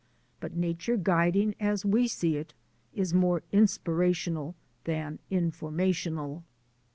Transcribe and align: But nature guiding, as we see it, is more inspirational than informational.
But 0.39 0.55
nature 0.55 0.97
guiding, 0.97 1.53
as 1.59 1.85
we 1.85 2.07
see 2.07 2.35
it, 2.35 2.55
is 2.91 3.13
more 3.13 3.43
inspirational 3.51 4.55
than 4.85 5.19
informational. 5.29 6.43